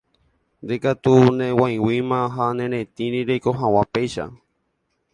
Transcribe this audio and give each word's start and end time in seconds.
Ndékatu 0.63 1.15
neg̃uaig̃uĩma 1.37 2.19
ha 2.35 2.45
neretĩri 2.57 3.19
reiko 3.29 3.51
hag̃ua 3.59 3.83
péicha. 3.93 4.25